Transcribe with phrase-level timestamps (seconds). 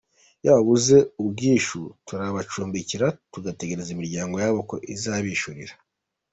[0.41, 5.73] Iyo babuze ubwishyu turabacumbikira tugategereza imiryango yabo ko izabishyurira.